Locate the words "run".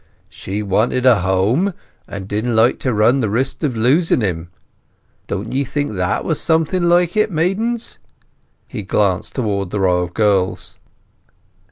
2.91-3.19